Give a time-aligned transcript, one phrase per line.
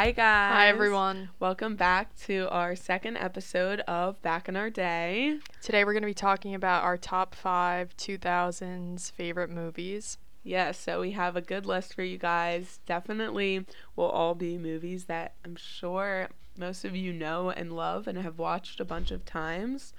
[0.00, 0.54] Hi, guys.
[0.54, 1.28] Hi, everyone.
[1.40, 5.40] Welcome back to our second episode of Back in Our Day.
[5.60, 10.16] Today we're going to be talking about our top five 2000s favorite movies.
[10.42, 12.80] Yes, so we have a good list for you guys.
[12.86, 18.16] Definitely will all be movies that I'm sure most of you know and love and
[18.16, 19.92] have watched a bunch of times.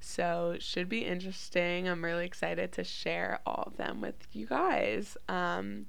[0.00, 1.88] So should be interesting.
[1.88, 5.16] I'm really excited to share all of them with you guys.
[5.28, 5.86] Um,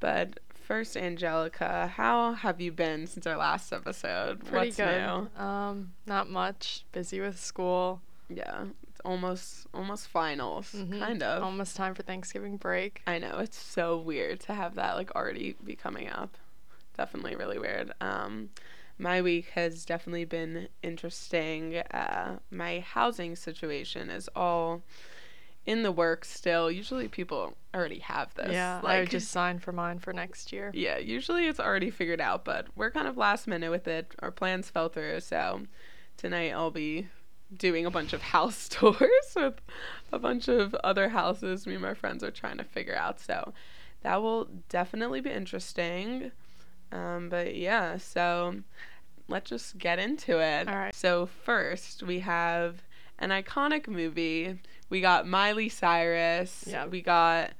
[0.00, 4.40] but first, Angelica, how have you been since our last episode?
[4.44, 5.30] Pretty What's good.
[5.36, 5.42] new?
[5.42, 6.84] Um, not much.
[6.92, 8.00] Busy with school.
[8.28, 10.98] Yeah, it's almost almost finals, Mhm.
[10.98, 11.42] kind of.
[11.42, 13.02] Almost time for Thanksgiving break.
[13.06, 16.36] I know it's so weird to have that like already be coming up.
[16.96, 17.92] Definitely really weird.
[18.00, 18.50] Um,
[18.98, 21.76] my week has definitely been interesting.
[21.76, 24.82] Uh, my housing situation is all
[25.66, 26.70] in the works still.
[26.70, 28.52] Usually people already have this.
[28.52, 30.70] yeah, I would just signed for mine for next year.
[30.72, 34.14] yeah, usually it's already figured out, but we're kind of last minute with it.
[34.20, 35.62] Our plans fell through, so
[36.16, 37.08] tonight I'll be
[37.56, 39.60] doing a bunch of house tours with
[40.12, 43.20] a bunch of other houses me and my friends are trying to figure out.
[43.20, 43.52] So
[44.02, 46.30] that will definitely be interesting.
[46.92, 48.56] Um, but yeah, so
[49.28, 50.68] let's just get into it.
[50.68, 50.94] All right.
[50.94, 52.82] So first we have
[53.18, 54.58] an iconic movie.
[54.88, 56.64] We got Miley Cyrus.
[56.66, 56.86] Yeah.
[56.86, 57.52] We got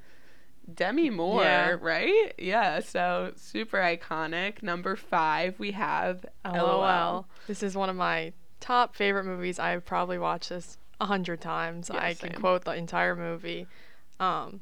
[0.72, 1.76] Demi Moore, Yeah.
[1.80, 2.32] right?
[2.38, 4.62] Yeah, so super iconic.
[4.62, 7.26] Number five, we have LOL.
[7.46, 9.58] This is one of my top favorite movies.
[9.58, 11.90] I've probably watched this a hundred times.
[11.92, 13.66] Yeah, I can quote the entire movie.
[14.18, 14.60] Um,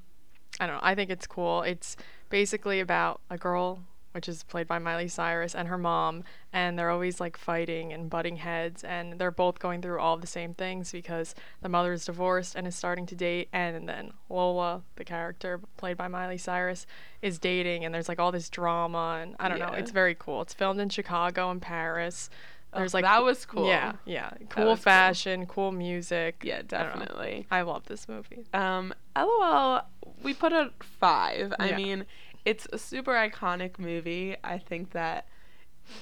[0.60, 0.80] I don't know.
[0.82, 1.62] I think it's cool.
[1.62, 1.96] It's
[2.28, 6.90] basically about a girl, which is played by Miley Cyrus, and her mom, and they're
[6.90, 10.92] always like fighting and butting heads, and they're both going through all the same things
[10.92, 15.60] because the mother is divorced and is starting to date, and then Lola, the character
[15.76, 16.86] played by Miley Cyrus,
[17.22, 19.72] is dating, and there's like all this drama, and I don't know.
[19.72, 20.42] It's very cool.
[20.42, 22.30] It's filmed in Chicago and Paris.
[22.72, 23.66] There's like that was cool.
[23.66, 24.30] Yeah, yeah.
[24.48, 24.76] Cool cool.
[24.76, 26.42] fashion, cool music.
[26.44, 27.46] Yeah, I definitely.
[27.50, 28.46] I love this movie.
[28.52, 29.82] Um, LOL,
[30.22, 31.52] we put a five.
[31.58, 32.04] I mean,
[32.44, 34.36] it's a super iconic movie.
[34.44, 35.26] I think that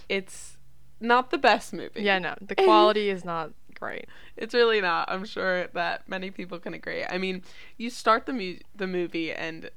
[0.09, 0.57] it's
[1.01, 2.03] not the best movie.
[2.03, 4.07] Yeah, no, the quality is not great.
[4.37, 5.11] It's really not.
[5.11, 7.05] I'm sure that many people can agree.
[7.05, 7.43] I mean,
[7.77, 9.71] you start the mu- the movie and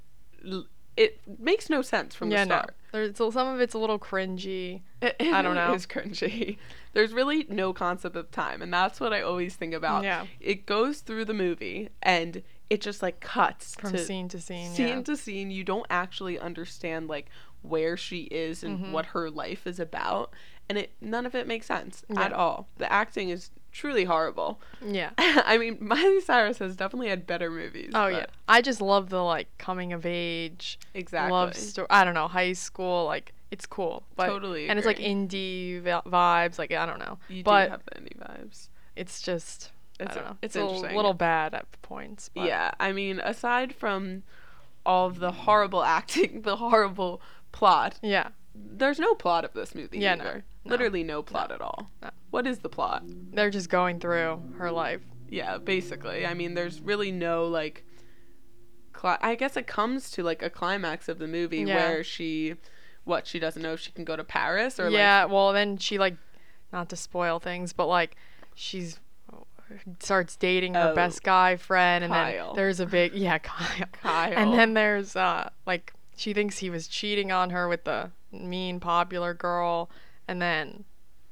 [0.46, 2.68] l- it makes no sense from yeah, the start.
[2.68, 3.00] no.
[3.00, 4.82] There's so some of it's a little cringy.
[5.02, 5.74] It, I don't know.
[5.74, 6.58] It's cringy.
[6.94, 10.06] There's really no concept of time, and that's what I always think about.
[10.06, 10.26] Yeah.
[10.40, 14.72] It goes through the movie, and it just like cuts From to scene to scene,
[14.74, 15.02] scene yeah.
[15.02, 15.52] to scene.
[15.52, 17.28] You don't actually understand like
[17.62, 18.92] where she is and Mhm.
[18.92, 20.32] what her life is about,
[20.70, 22.22] and it none of it makes sense Yeah.
[22.24, 22.68] at all.
[22.78, 24.62] The acting is truly horrible.
[24.86, 25.10] Yeah.
[25.18, 27.92] I mean, Miley Cyrus has definitely had better movies.
[27.94, 28.28] Oh yeah.
[28.48, 31.32] I just love the like coming of age exactly.
[31.32, 31.88] love story.
[31.90, 34.04] I don't know, high school like it's cool.
[34.16, 37.18] But, Totally And it's like indie vibes like I don't know.
[37.30, 38.70] You but do have the indie vibes.
[38.96, 40.38] it's just It's I don't know.
[40.42, 42.30] it's a little bad at points.
[42.34, 44.24] But Yeah, I mean, aside from
[44.86, 48.30] all of the horrible acting, the horrible plot, Yeah.
[48.54, 50.00] there's no plot of this movie.
[50.00, 50.44] Yeah, no, either.
[50.66, 50.72] no.
[50.72, 51.90] Literally no plot at all.
[52.02, 52.10] No.
[52.32, 53.04] What is the plot?
[53.06, 55.02] They're just going through her life.
[55.30, 56.26] Yeah, basically.
[56.26, 57.86] I mean, there's really no like.
[58.94, 61.76] Cli- I guess it comes to like a climax of the movie Yeah.
[61.76, 62.56] where she,
[63.04, 65.98] what she doesn't know if she can go to Paris or yeah, well then she
[65.98, 66.16] like
[66.72, 68.16] not to spoil things, but like
[68.54, 69.00] she's
[70.00, 72.48] starts dating her Oh, best guy friend and Kyle.
[72.54, 73.88] then there's a big yeah, Kyle.
[74.02, 74.34] Kyle.
[74.36, 78.80] And then there's uh like she thinks he was cheating on her with the mean
[78.80, 79.90] popular girl
[80.28, 80.86] and then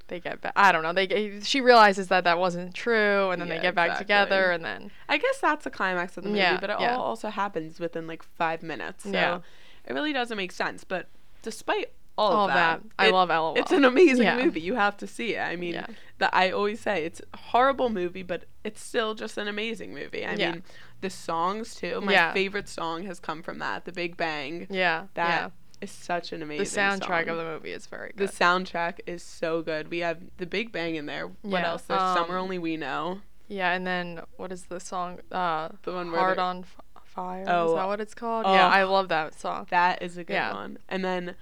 [0.09, 0.53] they get back.
[0.55, 0.91] I don't know.
[0.93, 4.03] They get- she realizes that that wasn't true and then Yeah, they get back exactly.
[4.05, 6.95] together and then I guess that's the climax of the movie, Yeah, but it yeah.
[6.97, 9.03] all also happens within like five minutes.
[9.05, 9.39] So Yeah.
[9.85, 10.83] it really doesn't make sense.
[10.83, 11.07] But
[11.41, 12.89] despite all, all of that, that.
[12.99, 13.55] I it- love LOL.
[13.55, 14.37] It's an amazing Yeah.
[14.43, 14.61] movie.
[14.61, 15.39] You have to see it.
[15.39, 15.87] I mean, Yeah.
[16.19, 20.25] that I always say it's a horrible movie, but it's still just an amazing movie.
[20.25, 20.51] I Yeah.
[20.51, 20.63] mean,
[21.01, 22.01] the songs too.
[22.01, 24.67] My favorite song has come from that, The Big Bang.
[24.69, 25.07] yeah.
[25.15, 25.51] That
[25.81, 26.63] is such an amazing.
[26.65, 26.69] The
[27.05, 27.29] soundtrack song.
[27.29, 29.89] of the movie is very The soundtrack is so good.
[29.89, 31.27] We have The Big Bang in there.
[31.41, 31.81] What else?
[31.83, 33.21] There's um, Summer Only We Know.
[33.49, 35.19] Yeah, and then what is the song?
[35.31, 37.43] Uh, The one where they're- on F- Fire.
[37.47, 38.45] Oh, is that what it's called?
[38.47, 38.53] oh.
[38.53, 39.67] yeah, I love that song.
[39.69, 40.77] That is a good one.
[40.89, 41.35] And then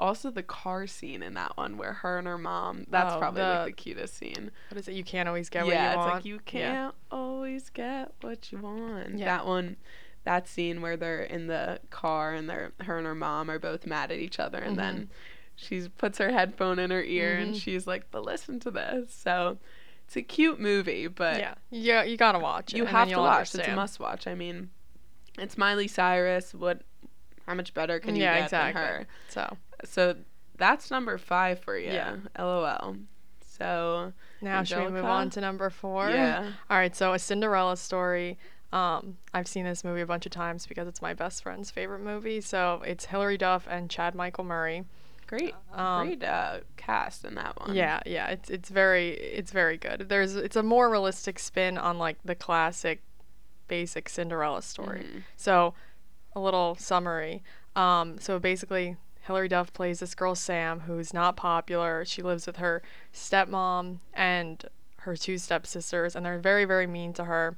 [0.00, 2.86] also the car scene in that one where her and her mom.
[2.88, 4.50] That's Oh, probably like the- the cutest scene.
[4.70, 4.94] What is it?
[4.94, 5.96] You can't always get yeah, what you want.
[5.96, 9.18] Yeah, it's like you can't always get what you want.
[9.18, 9.24] Yeah.
[9.24, 9.76] That one,
[10.24, 13.86] that scene where they're in the car and they're her and her mom are both
[13.86, 15.08] mad at each other, and then
[15.54, 17.60] she puts her headphone in her ear and Mhm.
[17.60, 19.58] she's like, "But listen to this." So
[20.04, 22.76] it's a cute movie, but yeah, yeah, you gotta watch it.
[22.76, 23.54] you have to watch.
[23.54, 24.26] It's a must watch.
[24.26, 24.70] I mean,
[25.38, 26.52] it's Miley Cyrus.
[26.54, 26.82] What?
[27.46, 28.82] How much better can you yeah, get exactly.
[28.82, 29.06] than her?
[29.28, 30.16] So So
[30.56, 31.92] that's number five for you.
[31.92, 32.16] Yeah.
[32.38, 32.96] LOL.
[33.46, 34.12] So
[34.42, 36.10] Now should we move on to number four?
[36.10, 36.50] yeah.
[36.68, 38.38] All right, so a Cinderella story.
[38.72, 42.00] Um, I've seen this movie a bunch of times because it's my best friend's favorite
[42.00, 42.40] movie.
[42.40, 44.84] So it's Hilary Duff and Chad Michael Murray.
[45.26, 45.54] Great.
[45.72, 47.74] Um, Great uh, cast in that one.
[47.74, 50.08] Yeah, yeah, it's it's very it's very good.
[50.08, 53.02] There's it's a more realistic spin on like the classic,
[53.68, 55.00] basic Cinderella story.
[55.00, 55.22] Mhm.
[55.36, 55.74] So,
[56.34, 57.42] a little summary.
[57.74, 58.96] Um, so basically,
[59.26, 62.04] Hilary Duff plays this girl Sam who's not popular.
[62.04, 62.82] She lives with her
[63.12, 64.64] stepmom and
[64.98, 67.56] her two stepsisters, and they're very very mean to her.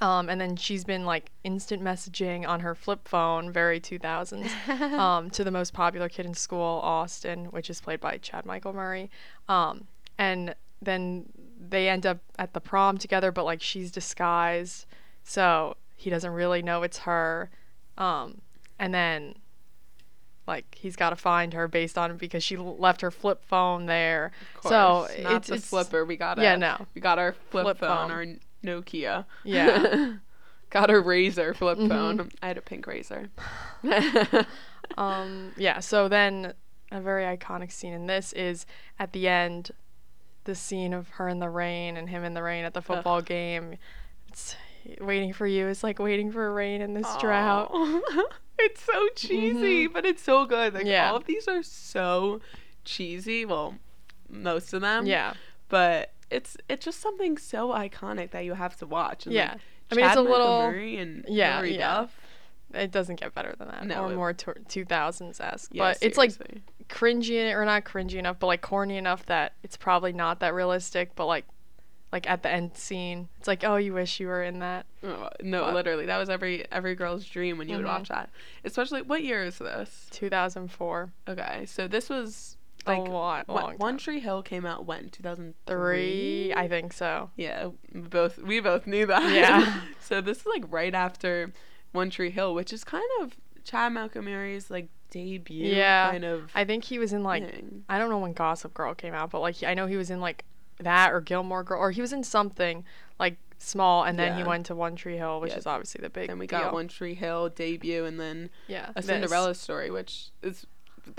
[0.00, 5.28] Um, and then she's been like instant messaging on her flip phone, very 2000s, um,
[5.30, 9.10] to the most popular kid in school, Austin, which is played by Chad Michael Murray.
[9.46, 9.86] Um,
[10.16, 11.26] and then
[11.58, 14.86] they end up at the prom together, but like she's disguised,
[15.22, 17.50] so he doesn't really know it's her.
[17.98, 18.40] Um,
[18.78, 19.34] and then
[20.46, 24.32] like he's got to find her based on because she left her flip phone there.
[24.56, 25.18] Of So course.
[25.22, 26.04] not it's- the it's- flipper.
[26.04, 26.86] We got Yeah, no.
[26.94, 28.10] We got our flip, Flip phone, phone.
[28.10, 28.26] our
[28.64, 29.24] Nokia.
[29.44, 30.14] Yeah.
[30.70, 31.88] got our Razr flip Mhm.
[31.88, 32.30] phone.
[32.42, 33.28] I had a pink Razr.
[34.98, 36.52] Um, yeah, so then
[36.92, 38.66] a very iconic scene in this is
[38.98, 39.70] at the end,
[40.44, 43.22] the scene of her in the rain and him in the rain at the football
[43.22, 43.76] game.
[44.28, 44.54] It's
[45.00, 47.70] waiting for you is like waiting for rain in this drought.
[48.56, 50.74] It's so cheesy, but it's so good.
[50.74, 50.90] Like Mm-hmm.
[50.90, 51.10] Yeah.
[51.10, 52.40] all of these are so
[52.84, 53.44] cheesy.
[53.44, 53.74] Well,
[54.28, 55.06] most of them.
[55.06, 55.34] Yeah,
[55.68, 59.26] But it's it's just something so iconic that you have to watch.
[59.26, 59.52] And, yeah.
[59.54, 59.60] like,
[59.90, 60.62] I mean, it's Chad a Michael little.
[60.70, 61.94] Murray and yeah, Hilary yeah.
[61.94, 62.20] Duff.
[62.74, 65.70] It doesn't get better than that, No, or it- more two thousands esque.
[65.74, 66.32] Yeah, but it's like
[66.88, 71.14] cringy or not cringy enough, but like corny enough that it's probably not that realistic.
[71.16, 71.44] But like,
[72.14, 74.86] like at the end scene, it's like, oh, you wish you were in that.
[75.02, 77.88] Oh, no, But- literally, that was every every girl's dream when you would Mhm.
[77.98, 78.30] watch that.
[78.64, 80.06] Especially, what year is this?
[80.12, 81.12] 2004.
[81.28, 82.56] Okay, so this was
[82.86, 83.98] A like lot, One- long One.
[83.98, 87.30] Tree Hill came out when two thousand Three, I think so.
[87.36, 89.32] Yeah, both we both knew that.
[89.32, 89.80] Yeah.
[90.00, 91.52] so this is like right after
[91.92, 95.66] One Tree Hill, which is kind of Chad Malcolm Murray's like debut.
[95.74, 96.50] Yeah, kind of.
[96.54, 97.84] I think he was in like thing.
[97.88, 100.20] I don't know when Gossip Girl came out, but like I know he was in
[100.20, 100.44] like
[100.80, 102.84] that or Gilmore Girl or he was in something
[103.18, 105.58] like small, and then he went to One Tree Hill, which Yeah.
[105.58, 106.28] is obviously the big.
[106.28, 106.72] Then we got deal.
[106.72, 109.06] One Tree Hill debut, and then Yeah, a this.
[109.06, 110.66] Cinderella story, which is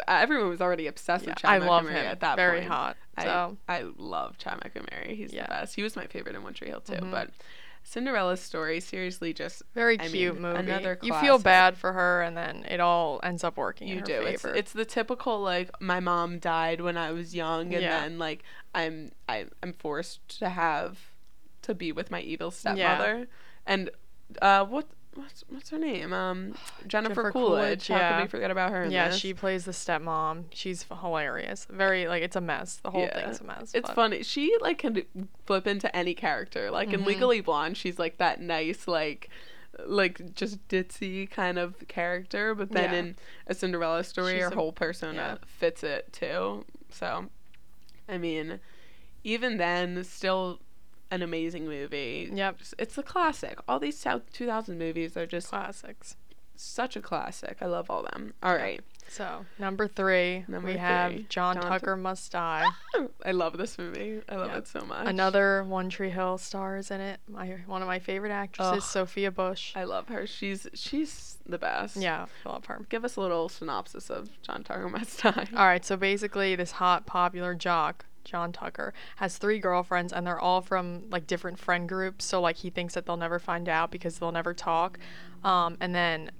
[0.07, 1.95] everyone was already obsessed Yeah, with Chad I love him.
[1.95, 2.71] at that Very point.
[2.71, 2.97] hot.
[3.17, 4.59] I, So I love Chad
[4.91, 5.15] Murray.
[5.15, 5.43] He's Yeah.
[5.43, 5.75] the best.
[5.75, 6.93] He was my favorite in One Tree Hill too.
[6.93, 7.11] Mhm.
[7.11, 7.29] But
[7.87, 10.59] Cinderella's story, seriously, just very I cute mean, movie.
[10.59, 14.01] another you feel bad for her, and then it all ends up working in you
[14.03, 14.21] do.
[14.21, 18.01] It's, it's the typical like my mom died when I was young, and Yeah.
[18.01, 18.43] then like
[18.73, 21.11] I'm I, I'm forced to have
[21.61, 23.27] to be with my evil stepmother,
[23.67, 23.91] and
[24.41, 26.13] uh, what what's what's her name?
[26.13, 26.53] Um,
[26.87, 27.87] Jennifer, Jennifer Coolidge.
[27.87, 28.15] Coolidge, How yeah.
[28.17, 28.83] could we forget about her?
[28.83, 29.17] In yeah, this?
[29.17, 30.45] she plays the stepmom.
[30.51, 31.65] She's hilarious.
[31.69, 32.77] Very like it's a mess.
[32.77, 33.23] The whole Yeah.
[33.25, 33.71] thing's a mess.
[33.73, 34.23] It's but- funny.
[34.23, 35.03] She like can
[35.45, 36.69] flip into any character.
[36.71, 37.05] Like in Mhm.
[37.07, 39.29] Legally Blonde, she's like that nice, like,
[39.85, 42.53] like just ditzy kind of character.
[42.55, 42.99] But then Yeah.
[42.99, 43.15] in
[43.47, 45.47] a Cinderella story, She's her a- whole persona yeah.
[45.47, 46.65] fits it too.
[46.91, 47.27] So,
[48.07, 48.59] I mean,
[49.23, 50.59] even then, still
[51.11, 52.29] an amazing movie.
[52.33, 52.57] Yep.
[52.79, 53.59] It's a classic.
[53.67, 56.15] All these South 2000 movies are just Classics.
[56.55, 57.57] such a classic.
[57.61, 58.33] I love all them.
[58.41, 58.81] All right.
[59.07, 62.65] So number three, Number we have John, John Tucker Must Die.
[63.25, 64.21] I love this movie.
[64.27, 64.57] I love Yeah.
[64.57, 65.07] it so much.
[65.07, 67.19] Another One Tree Hill stars in it.
[67.27, 68.81] My one of my favorite actresses, Ugh.
[68.81, 69.73] Sophia Bush.
[69.75, 70.25] I love her.
[70.25, 71.97] She's she's the best.
[71.97, 72.83] yeah, I love her.
[72.89, 75.47] Give us a little synopsis of John Tucker Must Die.
[75.55, 80.39] All right, so basically, this hot, popular jock, John Tucker, has three girlfriends, and they're
[80.39, 82.25] all from like different friend groups.
[82.25, 84.99] So like he thinks that they'll never find out because they'll never talk.
[85.43, 86.31] Um, and then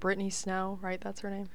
[0.00, 1.00] Brittany Snow, right?
[1.00, 1.48] That's her name.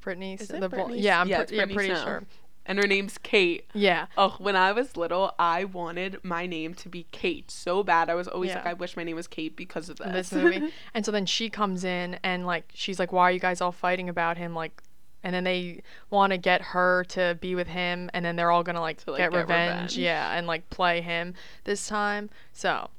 [0.00, 0.34] Brittany.
[0.34, 2.04] Is S- it the Brittany S- yeah, I'm yeah, pre- it's yeah, Brittany pretty Snow.
[2.04, 2.22] sure.
[2.66, 3.66] And her name's Kate.
[3.74, 4.06] Yeah.
[4.16, 8.08] Oh, when I was little, I wanted my name to be Kate so bad.
[8.08, 8.56] I was always Yeah.
[8.56, 10.30] like, I wish my name was Kate because of this.
[10.30, 10.72] this movie.
[10.94, 13.70] and so then she comes in and like she's like, "Why are you guys all
[13.72, 14.82] fighting about him?" Like,
[15.24, 18.62] and then they want to get her to be with him, and then they're all
[18.62, 19.96] gonna like, To, like, get, get revenge, revenge.
[19.98, 22.30] yeah, and like play him this time.
[22.52, 22.90] So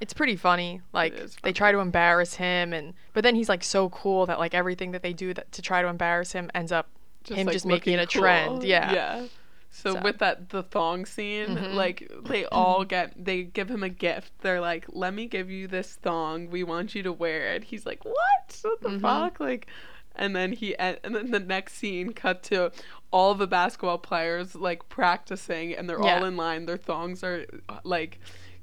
[0.00, 0.80] it's pretty funny.
[0.92, 4.38] Like is they try to embarrass him, and but then he's like so cool that
[4.38, 6.88] like everything that they do that to try to embarrass him ends up
[7.28, 8.64] him like, just making it a looking trend.
[8.64, 8.92] Yeah.
[8.92, 9.26] Yeah.
[9.74, 10.02] So, So.
[10.02, 11.74] with that the thong scene, Mhm.
[11.74, 14.32] like they all get they give him a gift.
[14.42, 16.50] They're like, "Let me give you this thong.
[16.50, 18.58] We want you to wear it." He's like, "What?
[18.62, 19.00] What the Mhm.
[19.00, 19.68] fuck?" Like
[20.16, 22.70] and then he and then the next scene cut to
[23.10, 26.66] all the basketball players like practicing and they're all in line.
[26.66, 27.46] Their thongs are
[27.84, 28.18] like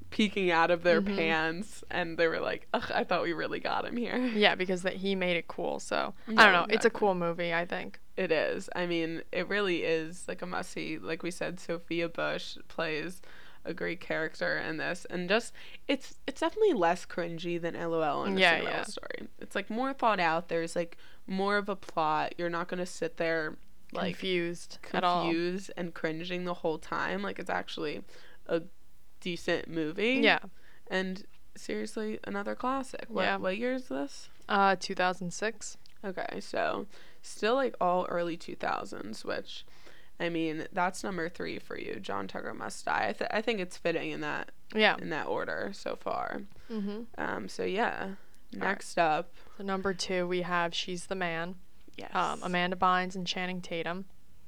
[0.10, 1.15] peeking out of their Mhm.
[1.15, 4.18] pants and they were like, Ugh, I thought we really got him here.
[4.36, 5.79] Yeah, because that he made it cool.
[5.79, 6.65] So I don't know.
[6.74, 7.53] It's a cool movie.
[7.53, 8.00] I think.
[8.18, 8.70] It is.
[8.75, 10.98] I mean, it really is like a must see.
[10.98, 13.22] Like we said, Sophia Bush plays
[13.66, 15.54] a great character in this, and just
[15.88, 18.84] it's it's definitely less cringy than LOL and Yeah, a Cinderella yeah.
[18.86, 19.28] story.
[19.39, 20.48] It's like more thought out.
[20.50, 20.98] There's like
[21.28, 22.36] more of a plot.
[22.38, 23.58] You're not gonna sit there
[23.92, 25.24] like confused at all.
[25.24, 27.22] confused and cringing the whole time.
[27.22, 28.01] Like it's actually
[28.48, 28.62] a
[29.22, 30.20] decent movie.
[30.24, 30.39] Yeah.
[30.89, 31.24] And
[31.56, 33.06] seriously, another classic.
[33.10, 33.36] What Yeah.
[33.38, 34.30] what year is this?
[34.48, 35.78] Uh, 2006.
[36.04, 36.88] Okay, so
[37.22, 39.66] still like all early 2000s, which
[40.20, 41.96] I mean, that's number 3 for you.
[42.02, 43.08] John Tucker Must Die.
[43.10, 44.98] I, th- I think it's fitting in that Yeah.
[45.00, 46.42] in that order so far.
[46.70, 47.06] Mhm.
[47.18, 48.02] Um so yeah.
[48.04, 48.16] right.
[48.54, 51.56] Next up, So number two, we have She's the Man.
[51.96, 52.10] yes.
[52.14, 54.06] Um, Amanda Bynes and Channing Tatum.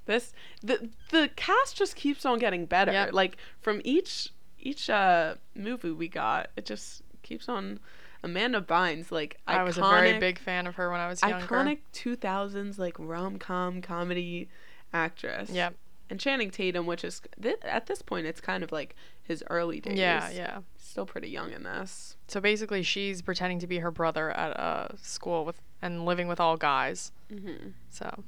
[0.08, 2.92] This the the cast just keeps on getting better.
[2.92, 3.14] Yep.
[3.14, 7.80] Like from each each uh movie we got, it just keeps on.
[8.24, 11.44] Amanda Bynes, like I was a very big fan of her when I was younger.
[11.48, 14.48] iconic 2000s like rom-com comedy
[14.94, 15.50] actress.
[15.50, 15.76] Yep.
[16.10, 19.80] And Channing Tatum, which is th- at this point it's kind of like his early
[19.80, 19.98] days.
[19.98, 20.60] Yeah, yeah.
[20.78, 22.18] Still pretty young in this.
[22.28, 26.40] So basically, she's pretending to be her brother at a school with and living with
[26.40, 27.12] all guys.
[27.30, 28.24] hmm So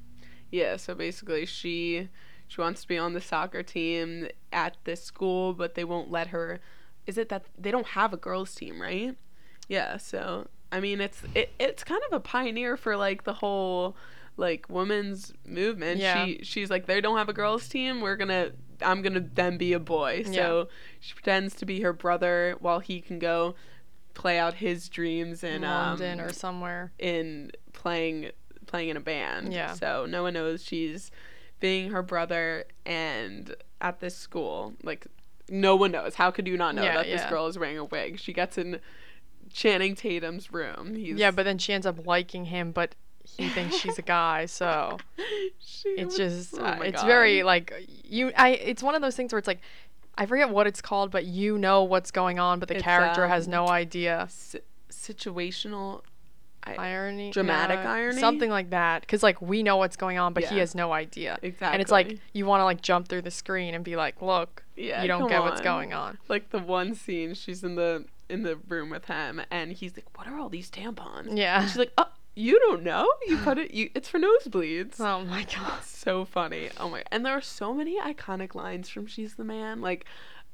[0.51, 2.09] Yeah, so basically she
[2.47, 6.27] she wants to be on the soccer team at this school, but they won't let
[6.27, 6.61] her.
[7.05, 9.17] Is it that they don't have a girls team, right?
[9.67, 13.97] Yeah, so I mean it's it, it's kind of a pioneer for like the whole
[14.37, 15.99] like women's movement.
[15.99, 16.25] Yeah.
[16.25, 19.73] She she's like they don't have a girls team, we're to I'm to then be
[19.73, 20.23] a boy.
[20.23, 20.67] So
[20.99, 23.55] she pretends to be her brother while he can go
[24.13, 26.91] play out his dreams in in London um, or somewhere.
[26.99, 28.31] in playing
[28.65, 29.53] playing in a band.
[29.53, 29.73] Yeah.
[29.73, 31.11] So no one knows she's
[31.59, 35.07] being her brother and at this school, like
[35.49, 36.15] no one knows.
[36.15, 38.19] How could you not know Yeah, that this girl is wearing a wig?
[38.19, 38.79] She gets in
[39.51, 40.95] Channing Tatum's room.
[40.95, 44.45] He's Yeah, but then she ends up liking him, but he thinks she's a guy.
[44.45, 44.97] So
[45.85, 47.07] it's just oh uh, it's God.
[47.07, 48.31] very like you.
[48.37, 49.61] I it's one of those things where it's like.
[50.15, 53.27] I forget what it's called, but you know what's going on, but the It's, character
[53.27, 54.27] has um, no idea.
[54.29, 54.59] Si-
[54.91, 56.01] situational
[56.63, 58.19] I, irony Dramatic yeah, irony?
[58.19, 61.37] something like that because like we know what's going on but he has no idea
[61.41, 61.73] exactly.
[61.73, 64.63] and it's like you want to like jump through the screen and be like look
[64.77, 68.43] yeah, you don't get what's going on Like the one scene she's in the in
[68.43, 71.77] the room with him and he's like, "What are all these tampons?" yeah And she's
[71.77, 73.07] like, "Oh, you don't know?
[73.27, 73.71] You put it.
[73.73, 76.69] You it's for nosebleeds." oh my god so funny.
[76.79, 77.03] Oh my!
[77.11, 80.05] And there are so many iconic lines from "She's the Man." Like,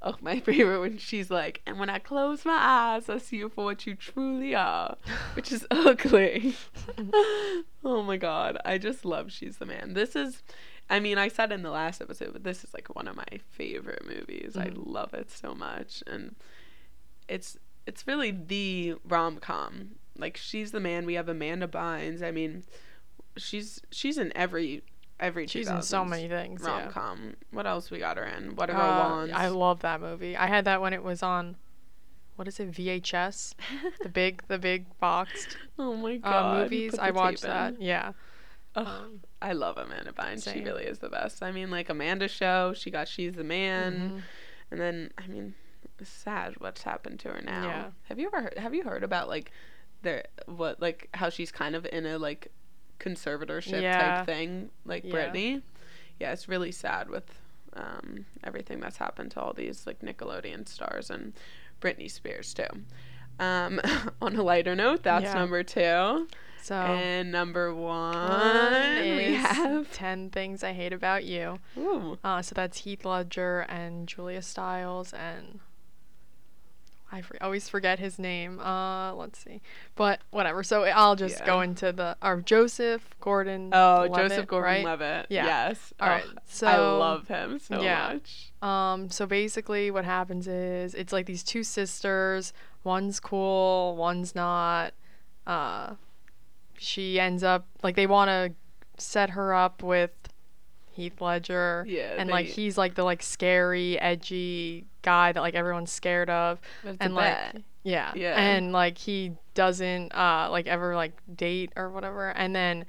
[0.01, 3.50] oh, my favorite when she's like, "And when I close my eyes, I see you
[3.50, 4.98] for what you truly are,"
[5.36, 6.55] which is ugly.
[7.83, 8.57] oh my god!
[8.65, 10.43] I just love "She's the Man." This is.
[10.91, 13.27] I mean, I said in the last episode, but this is like one of my
[13.51, 14.57] favorite movies.
[14.57, 14.83] I Mhm.
[14.88, 16.36] love it so much, and
[17.27, 19.91] it's it's really the rom com.
[20.19, 21.05] Like she's the man.
[21.05, 22.21] We have Amanda Bynes.
[22.21, 22.63] I mean,
[23.38, 24.83] she's she's in every
[25.19, 25.47] every.
[25.47, 27.35] she's in so many things rom yeah com.
[27.51, 28.55] What else we got her in?
[28.55, 29.33] What a girl Uh, wants.
[29.35, 31.57] i love that movie i had that when it was on
[32.38, 33.53] what is it vhs
[34.01, 36.53] the big the big boxed oh my uh, god.
[36.55, 37.49] you movies i watched in.
[37.49, 38.13] that yeah
[38.75, 40.53] um, I love Amanda Bynes.
[40.53, 41.41] She really is the best.
[41.41, 42.71] I mean, like Amanda show.
[42.75, 44.21] She got she's the man, mhm.
[44.69, 45.55] and then I mean,
[46.03, 47.63] sad what's happened to her now.
[47.63, 47.85] Yeah.
[48.03, 49.51] Have you ever heard, have you heard about like
[50.01, 52.51] the what like how she's kind of in a like
[53.00, 53.98] conservatorship Yeah.
[54.18, 55.12] type thing like Yeah.
[55.32, 55.62] Britney?
[56.20, 57.39] Yeah, it's really sad with
[57.74, 61.34] um, everything that's happened to all these like Nickelodeon stars and
[61.82, 62.65] Britney Spears too.
[63.39, 63.79] Um,
[64.22, 65.34] on a lighter note, that's Yeah.
[65.36, 66.27] number two.
[66.62, 72.41] so And number one, one we have 10 things i hate about you ooh, Uh,
[72.41, 75.60] so that's Heath Ledger and Julia Stiles and
[77.11, 78.59] I always forget his name.
[78.59, 79.61] Uh, let's see,
[79.95, 80.63] but whatever.
[80.63, 83.71] So I'll just go into the or Joseph Gordon.
[83.73, 84.47] oh Levitt, Joseph right?
[84.47, 85.25] Gordon-Levitt.
[85.29, 85.45] Yeah.
[85.45, 85.93] Yes.
[85.99, 86.23] All right.
[86.23, 88.13] Ugh, So I love him so yeah.
[88.13, 88.51] much.
[88.61, 92.53] Um, so basically, what happens is it's like these two sisters.
[92.83, 94.93] One's cool, one's not.
[95.47, 95.95] Uh,
[96.77, 98.53] she ends up like they want to
[99.03, 100.28] set her up with
[101.00, 101.86] Heath Ledger.
[101.88, 106.60] Yeah, and like he's like the like scary, edgy guy that like everyone's scared of.
[107.00, 107.62] And like bet.
[107.84, 108.12] yeah.
[108.15, 108.39] Yeah.
[108.39, 112.86] And like he doesn't uh like ever like date or whatever and then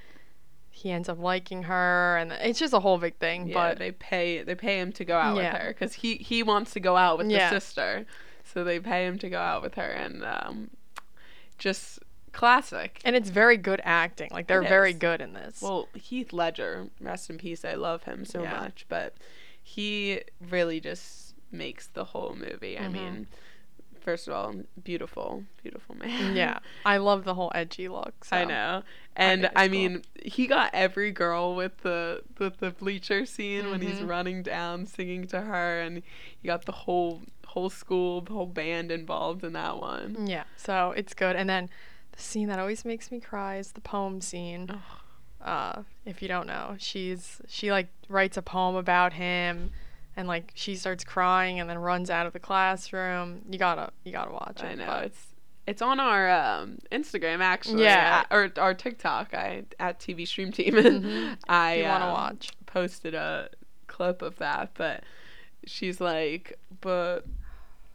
[0.71, 3.91] he ends up liking her and it's just a whole big thing yeah, but they
[3.91, 5.53] pay they pay him to go out Yeah.
[5.53, 7.51] with her because he he wants to go out with Yeah.
[7.51, 8.07] the sister,
[8.45, 10.71] so they pay him to go out with her and um,
[11.59, 11.99] just
[12.33, 13.01] classic.
[13.05, 14.29] and it's very good acting.
[14.33, 14.97] Like they're It very is.
[14.99, 15.61] good in this.
[15.63, 17.65] Well, Heath Ledger, rest in peace.
[17.65, 18.51] I love him so Yeah.
[18.61, 19.15] much, but
[19.63, 22.79] he really just makes the whole movie.
[22.79, 22.93] I Mhm.
[22.93, 23.27] mean,
[24.01, 26.09] first of all, beautiful, beautiful man.
[26.37, 28.15] Yeah, I love the whole edgy look.
[28.33, 28.83] I know.
[29.17, 29.81] And think I, it's cool.
[29.81, 34.09] mean, he got every girl with the with the bleacher scene when he's Mhm.
[34.09, 36.03] running down singing to her and
[36.41, 40.25] he got the whole whole school, the whole band involved in that one.
[40.29, 41.35] Yeah, so it's good.
[41.35, 41.71] And then the
[42.21, 44.71] scene that always makes me cry is the poem scene.
[45.41, 49.71] Uh, if you don't know, she's she like writes a poem about him,
[50.17, 53.43] and like she starts crying and then runs out of the classroom.
[53.51, 54.65] You gotta you gotta watch it.
[54.67, 54.87] I know.
[54.87, 55.27] but- It's
[55.67, 57.85] it's on our um, Instagram actually.
[57.85, 58.25] Yeah.
[58.31, 59.33] at- or our TikTok.
[59.35, 60.75] I at TV Stream Team.
[60.75, 61.37] Mhm.
[61.49, 62.51] I you want to um, watch?
[62.67, 63.49] posted a
[63.87, 65.05] clip of that, but
[65.67, 67.25] she's like, but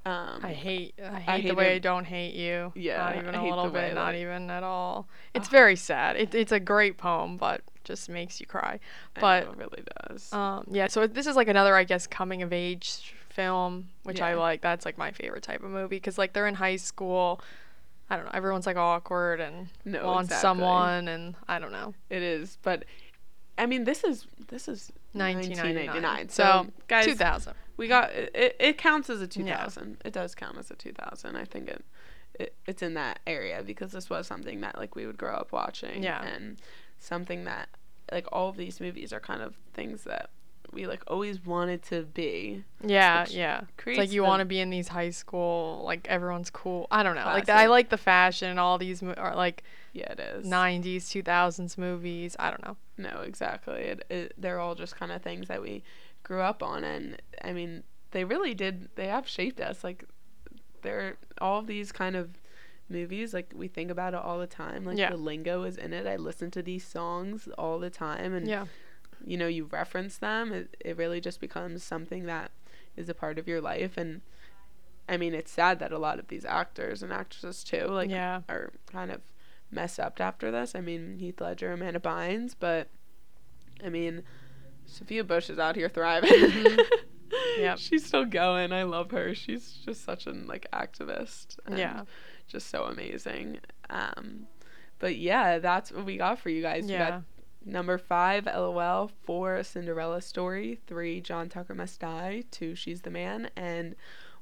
[0.06, 1.76] um, I hate I hate hate the way it.
[1.76, 2.72] I don't hate you.
[2.76, 5.08] Yeah, not even I a hate little bit, not like- even at all.
[5.34, 6.16] It's very sad.
[6.16, 8.80] It, it's a great poem, but just makes you cry.
[9.16, 10.32] I but- know, it really does.
[10.32, 14.36] Um, yeah, so this is like another, I guess, coming of age film, which I
[14.36, 14.62] like.
[14.62, 17.42] That's like my favorite type of movie because like they're in high school.
[18.10, 18.32] I don't know.
[18.36, 20.42] Everyone's like awkward and no, wants exactly.
[20.42, 21.96] someone, and I don't know.
[22.12, 22.86] It is, but
[23.58, 26.04] I mean, this is this is 1999.
[26.04, 26.30] 1999.
[26.30, 27.54] So, So, guys, 2000.
[27.78, 28.56] we got it.
[28.60, 29.98] It counts as a 2000.
[30.06, 31.36] It does count as a 2000.
[31.36, 31.86] I think it,
[32.40, 35.52] it it's in that area because this was something that like we would grow up
[35.52, 36.04] watching.
[36.04, 36.24] Yeah.
[36.24, 36.58] And
[37.00, 37.70] something that
[38.12, 40.30] like all of these movies are kind of things that
[40.72, 42.64] we like always wanted to be.
[42.84, 43.62] Yeah, yeah.
[43.86, 46.88] It's like you want to be in these high school, like everyone's cool.
[46.92, 47.24] I don't know.
[47.26, 50.46] Like I like the fashion and all these mo- are like Yeah, it is.
[50.48, 52.36] 90s, 2000s movies.
[52.40, 52.76] I don't know.
[52.98, 53.82] No, exactly.
[53.82, 55.84] It, it they're all just kind of things that we
[56.24, 58.90] grew up on, and I mean, they really did.
[58.96, 59.84] They have shaped us.
[59.84, 60.06] Like,
[60.82, 62.30] they're all these kind of
[62.90, 63.34] movies.
[63.34, 64.86] Like we think about it all the time.
[64.86, 65.10] Like Yeah.
[65.10, 66.06] the lingo is in it.
[66.08, 68.66] I listen to these songs all the time, and Yeah.
[69.26, 70.52] you know, you reference them.
[70.54, 72.52] It it really just becomes something that
[72.96, 74.22] is a part of your life, and
[75.10, 78.42] I mean, it's sad that a lot of these actors and actresses too, like, yeah.
[78.50, 79.22] are kind of
[79.72, 80.74] messed up after this.
[80.76, 82.88] I mean, Heath Ledger, Amanda Bynes, but
[83.84, 84.24] I mean,
[84.86, 86.30] Sophia Bush is out here thriving.
[86.32, 86.80] Mhm.
[87.58, 87.80] Yep.
[87.80, 88.72] She's still going.
[88.72, 89.34] I love her.
[89.34, 91.58] She's just such an like activist.
[91.66, 92.04] and Yeah.
[92.48, 93.60] Just so amazing.
[93.90, 94.46] Um,
[95.00, 96.86] but yeah, that's what we got for you guys.
[96.86, 97.10] We Yeah.
[97.10, 97.24] got
[97.66, 99.10] number five, LOL.
[99.24, 100.80] Four, Cinderella Story.
[100.86, 102.44] Three, John Tucker Must Die.
[102.52, 103.50] Two, She's the Man.
[103.56, 103.96] And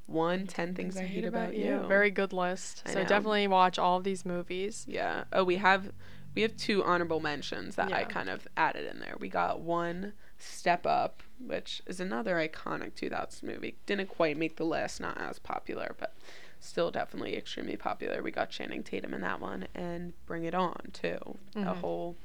[0.06, 1.86] one, Ten Things I Hate About You.
[1.88, 2.84] Very good list.
[2.86, 3.08] I so know.
[3.08, 4.86] definitely watch all of these movies.
[4.88, 5.24] Yeah.
[5.32, 5.92] Oh, we have
[6.36, 9.16] we have two honorable mentions that I kind of added in there.
[9.20, 13.76] We got one Step Up, which is another iconic 2000s movie.
[13.86, 16.16] Didn't quite make the list, not as popular, but
[16.60, 18.22] still definitely extremely popular.
[18.24, 21.38] We got Channing Tatum in that one and Bring It On too.
[21.56, 21.76] A Mhm.
[21.78, 22.16] whole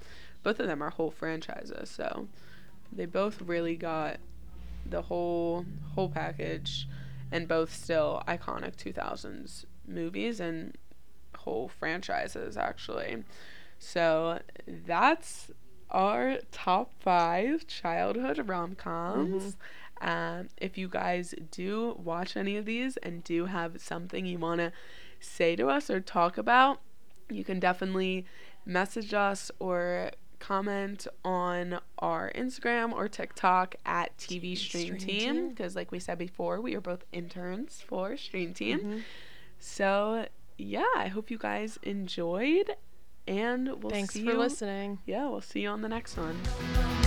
[0.43, 2.29] both of them are whole franchises, so
[2.93, 4.19] they both really got
[4.87, 6.89] the whole whole package
[7.31, 10.77] and both still iconic 2000s movies and
[11.37, 13.25] whole franchises actually.
[13.79, 15.51] So that's
[15.91, 19.57] our top five childhood rom coms.
[20.01, 24.61] Um, if you guys do watch any of these and do have something you want
[24.61, 24.73] to
[25.21, 26.81] say to us or talk about,
[27.29, 28.27] you can definitely
[28.65, 35.75] message us or comment on our Instagram or TikTok at TV Stream Stream Team because,
[35.77, 38.79] like we said before, we are both interns for Stream Team.
[38.81, 39.03] Mhm.
[39.59, 42.71] So yeah, I hope you guys enjoyed,
[43.27, 43.91] and we'll see you.
[43.91, 44.39] Thanks for you.
[44.39, 44.99] listening.
[45.07, 46.98] Yeah, we'll see you on the next one.